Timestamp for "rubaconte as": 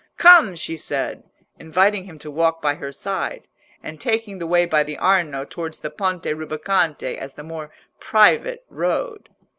6.25-7.35